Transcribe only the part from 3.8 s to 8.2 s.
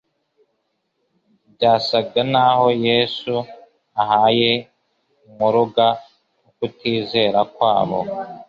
ahaye inkuruga ukutizera kwabo